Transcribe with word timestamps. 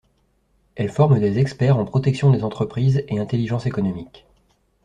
Elle 0.75 0.89
forme 0.89 1.19
des 1.19 1.37
experts 1.37 1.77
en 1.77 1.85
protection 1.85 2.31
des 2.31 2.43
entreprises 2.43 3.03
et 3.07 3.19
intelligence 3.19 3.67
économique. 3.67 4.25